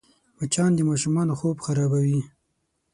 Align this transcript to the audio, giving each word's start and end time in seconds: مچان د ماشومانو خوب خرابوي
مچان 0.37 0.71
د 0.75 0.79
ماشومانو 0.89 1.33
خوب 1.39 1.57
خرابوي 1.65 2.21